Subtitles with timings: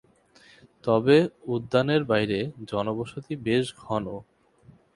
[0.83, 1.17] তবে
[1.47, 2.39] উদ্যানের বাইরে
[2.69, 4.05] জনবসতি বেশ ঘন।